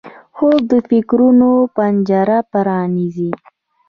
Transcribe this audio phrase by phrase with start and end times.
[0.35, 3.31] خوب د فکرونو پنجره پرانیزي